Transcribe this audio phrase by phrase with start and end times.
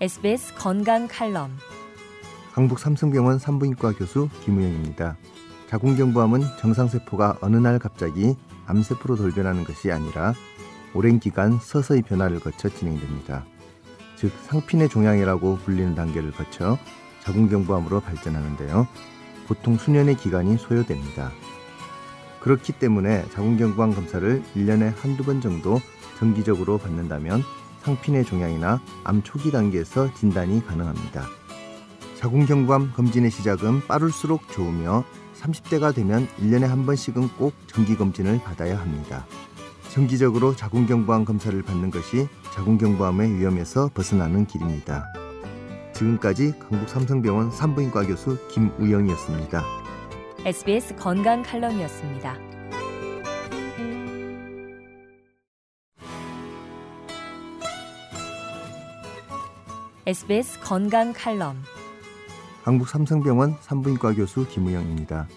[0.00, 1.50] SBS 건강 칼럼
[2.52, 5.16] 강북 삼성병원 산부인과 교수 김우영입니다.
[5.68, 8.36] 자궁경부암은 정상세포가 어느 날 갑자기
[8.66, 10.34] 암세포로 돌변하는 것이 아니라
[10.94, 13.44] 오랜 기간 서서히 변화를 거쳐 진행됩니다.
[14.14, 16.78] 즉 상핀의 종양이라고 불리는 단계를 거쳐
[17.24, 18.86] 자궁경부암으로 발전하는데요.
[19.48, 21.32] 보통 수년의 기간이 소요됩니다.
[22.38, 25.80] 그렇기 때문에 자궁경부암 검사를 1년에 한두 번 정도
[26.20, 27.42] 정기적으로 받는다면
[27.88, 31.26] 상핀의 종양이나 암 초기 단계에서 진단이 가능합니다.
[32.16, 35.04] 자궁경부암 검진의 시작은 빠를수록 좋으며
[35.40, 39.24] 30대가 되면 1년에 한 번씩은 꼭 정기검진을 받아야 합니다.
[39.88, 45.06] 정기적으로 자궁경부암 검사를 받는 것이 자궁경부암의 위험에서 벗어나는 길입니다.
[45.94, 49.64] 지금까지 강북 삼성병원 산부인과 교수 김우영이었습니다.
[50.44, 52.57] SBS 건강 칼럼이었습니다.
[60.08, 61.62] SBS 건강 칼럼
[62.62, 65.28] 한국 삼성병원 산부인과 교수 김우영입니다.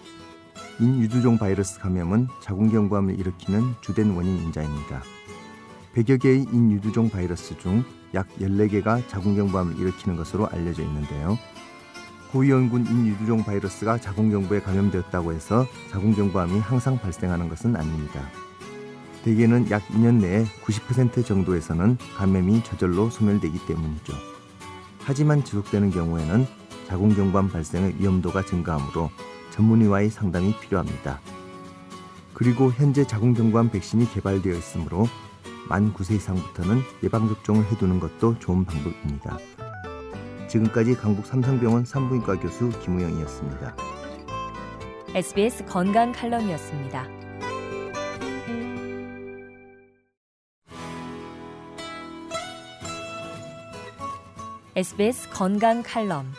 [0.80, 5.02] 인유두종 바이러스 감염은 자궁경부암을 일으키는 주된 원인 인자입니다.
[5.94, 11.36] 100여 개의 인유두종 바이러스 중 약 14개가 자궁경부암을 일으키는 것으로 알려져 있는데요.
[12.30, 18.22] 고위험군 인유두종 바이러스가 자궁경부에 감염되었다고 해서 자궁경부암이 항상 발생하는 것은 아닙니다.
[19.22, 24.41] 대개는 약 2년 내에 90% 정도에서는 감염이 저절로 소멸되기 때문이죠.
[25.04, 26.46] 하지만 지속되는 경우에는
[26.88, 29.10] 자궁경부암 발생의 위험도가 증가하므로
[29.50, 31.20] 전문의와의 상담이 필요합니다.
[32.34, 35.06] 그리고 현재 자궁경부암 백신이 개발되어 있으므로
[35.68, 39.38] 만 9세 이상부터는 예방접종을 해두는 것도 좋은 방법입니다.
[40.48, 43.76] 지금까지 강북 삼성병원 산부인과 교수 김우영이었습니다.
[45.14, 47.21] SBS 건강 칼럼이었습니다.
[54.74, 56.32] SBS 건강 칼럼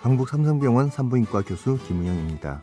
[0.00, 2.62] 강북 삼성병원 산부인과 교수 김우영입니다.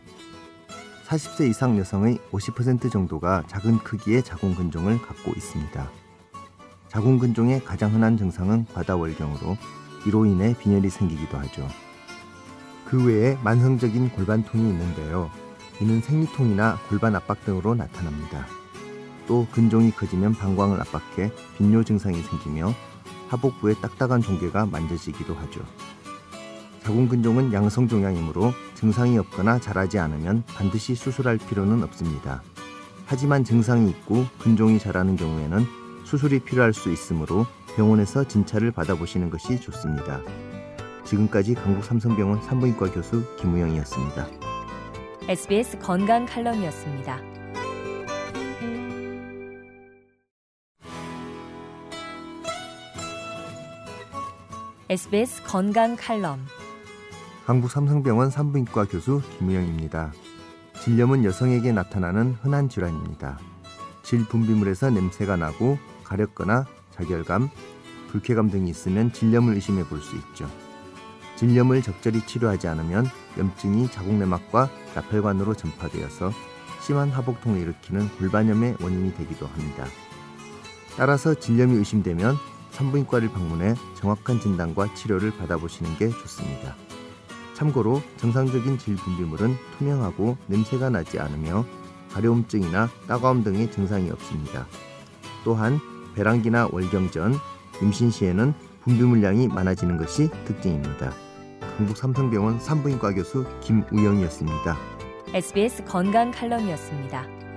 [1.06, 5.90] 40세 이상 여성의 50% 정도가 작은 크기의 자궁근종을 갖고 있습니다.
[6.88, 9.58] 자궁근종의 가장 흔한 증상은 과다월경으로
[10.06, 11.68] 이로 인해 빈혈이 생기기도 하죠.
[12.86, 15.30] 그 외에 만성적인 골반통이 있는데요.
[15.82, 18.46] 이는 생리통이나 골반 압박 등으로 나타납니다.
[19.26, 22.72] 또 근종이 커지면 방광을 압박해 빈뇨 증상이 생기며
[23.30, 25.60] 하복부의 딱딱한 종괴가 만져지기도 하죠.
[26.82, 32.42] 자궁근종은 양성 종양이므로 증상이 없거나 자라지 않으면 반드시 수술할 필요는 없습니다.
[33.06, 35.64] 하지만 증상이 있고 근종이 자라는 경우에는
[36.04, 37.46] 수술이 필요할 수 있으므로
[37.76, 40.20] 병원에서 진찰을 받아보시는 것이 좋습니다.
[41.04, 44.26] 지금까지 강북 삼성병원 산부인과 교수 김우영이었습니다.
[45.28, 47.39] SBS 건강 칼럼이었습니다.
[54.90, 56.44] SBS 건강 칼럼
[57.46, 60.12] 강북 삼성병원 산부인과 교수 김우영입니다.
[60.82, 63.38] 질염은 여성에게 나타나는 흔한 질환입니다.
[64.02, 67.50] 질 분비물에서 냄새가 나고 가렵거나 자결감,
[68.08, 70.50] 불쾌감 등이 있으면 질염을 의심해 볼 수 있죠.
[71.36, 73.06] 질염을 적절히 치료하지 않으면
[73.38, 76.32] 염증이 자궁내막과 나팔관으로 전파되어서
[76.80, 79.86] 심한 하복통을 일으키는 골반염의 원인이 되기도 합니다.
[80.96, 82.49] 따라서 질염이 의심되면
[82.80, 86.74] 산부인과를 방문해 정확한 진단과 치료를 받아보시는 게 좋습니다.
[87.54, 91.66] 참고로 정상적인 질 분비물은 투명하고 냄새가 나지 않으며
[92.12, 94.66] 가려움증이나 따가움 등의 증상이 없습니다.
[95.44, 95.78] 또한
[96.14, 97.34] 배란기나 월경 전,
[97.82, 98.54] 임신 시에는
[98.84, 101.12] 분비물량이 많아지는 것이 특징입니다.
[101.76, 104.76] 강북 삼성병원 산부인과 교수 김우영이었습니다.
[105.34, 107.49] SBS 건강 칼럼이었습니다.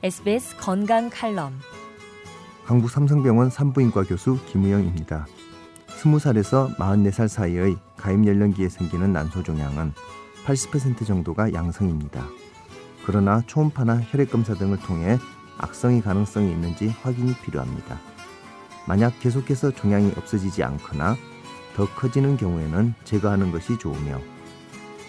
[0.00, 1.52] SBS 건강 칼럼
[2.66, 5.26] 강북 삼성병원 산부인과 교수 김우영입니다.
[5.88, 9.92] 20살에서 44살 사이의 가입 연령기에 생기는 난소종양은
[10.44, 12.24] 80% 정도가 양성입니다.
[13.04, 15.18] 그러나 초음파나 혈액 검사 등을 통해
[15.58, 17.98] 악성의 가능성이 있는지 확인이 필요합니다.
[18.86, 21.16] 만약 계속해서 종양이 없어지지 않거나
[21.74, 24.20] 더 커지는 경우에는 제거하는 것이 좋으며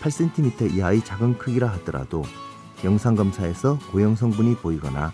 [0.02, 2.24] 8cm 이하의 작은 크기라 하더라도
[2.84, 5.12] 영상 검사에서 고형 성분이 보이거나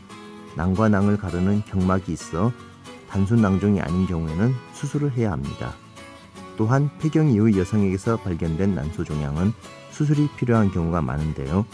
[0.56, 2.52] 낭과 낭을 가르는 경막이 있어
[3.10, 5.74] 단순 낭종이 아닌 경우에는 수술을 해야 합니다.
[6.58, 9.54] 또한 폐경 이후 여성에게서 발견된 난소 종양은
[9.92, 11.66] 수술이 필요한 경우가 많은데요.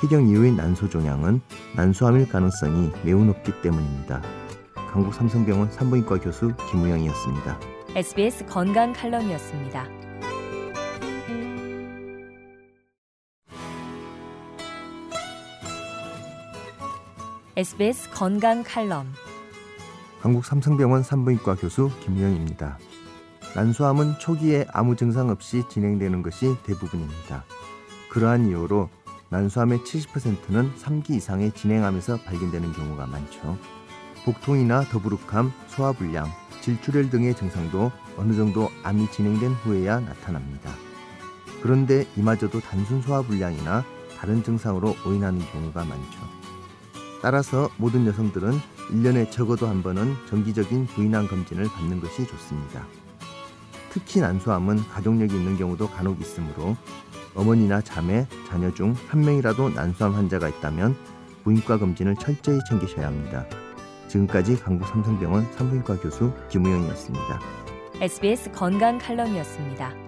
[0.00, 1.40] 폐경 이후의 난소 종양은
[1.74, 4.22] 난소암일 가능성이 매우 높기 때문입니다.
[4.90, 7.58] 강북 삼성병원 산부인과 교수 김우영이었습니다.
[7.94, 10.05] SBS 건강 칼럼이었습니다.
[17.58, 19.14] SBS 건강 칼럼
[20.20, 22.76] 한국 삼성병원 산부인과 교수 김우영입니다.
[23.54, 27.46] 난소암은 초기에 아무 증상 없이 진행되는 것이 대부분입니다.
[28.10, 28.90] 그러한 이유로
[29.30, 33.56] 난소암의 70%는 3기 이상의 진행암에서 발견되는 경우가 많죠.
[34.26, 36.26] 복통이나 더부룩함, 소화불량,
[36.60, 40.70] 질출혈 등의 증상도 어느 정도 암이 진행된 후에야 나타납니다.
[41.62, 43.82] 그런데 이마저도 단순 소화불량이나
[44.18, 46.45] 다른 증상으로 오인하는 경우가 많죠.
[47.22, 48.52] 따라서 모든 여성들은
[48.90, 52.86] 1년에 적어도 한 번은 정기적인 부인암 검진을 받는 것이 좋습니다.
[53.90, 56.76] 특히 난소암은 가족력이 있는 경우도 간혹 있으므로
[57.34, 60.96] 어머니나 자매, 자녀 중 한 명이라도 난소암 환자가 있다면
[61.44, 63.46] 부인과 검진을 철저히 챙기셔야 합니다.
[64.08, 67.40] 지금까지 강북 삼성병원 산부인과 교수 김우영이었습니다.
[68.00, 70.05] SBS 건강 칼럼이었습니다.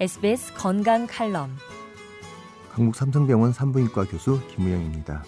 [0.00, 1.56] SBS 건강 칼럼
[2.72, 5.22] 강북 삼성병원 산부인과 교수 김우영입니다.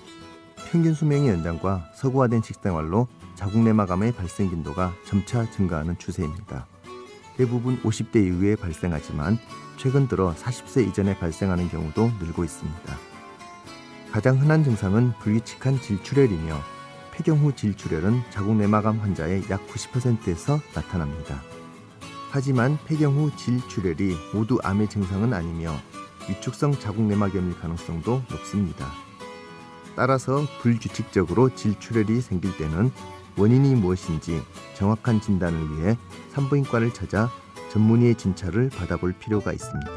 [0.73, 6.67] 평균 수명의 연장과 서구화된 식생활로 자궁 내막암의 발생 빈도가 점차 증가하는 추세입니다.
[7.37, 9.39] 대부분 50대 이후에 발생하지만
[9.77, 12.97] 최근 들어 40세 이전에 발생하는 경우도 늘고 있습니다.
[14.11, 16.59] 가장 흔한 증상은 불규칙한 질출혈이며
[17.13, 21.41] 폐경 후 질출혈은 자궁 내막암 환자의 약 90%에서 나타납니다.
[22.37, 25.75] 하지만 폐경 후 질출혈이 모두 암의 증상은 아니며
[26.29, 28.93] 위축성 자궁 내막염일 가능성도 높습니다.
[29.97, 32.91] 따라서 불규칙적으로 질출혈이 생길 때는
[33.39, 34.43] 원인이 무엇인지
[34.75, 35.97] 정확한 진단을 위해
[36.35, 37.31] 산부인과를 찾아
[37.71, 39.91] 전문의의 진찰을 받아볼 필요가 있습니다.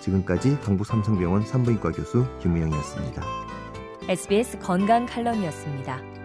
[0.00, 3.22] 지금까지 강북 삼성병원 산부인과 교수 김우영이었습니다.
[4.08, 6.17] SBS 건강 칼럼이었습니다.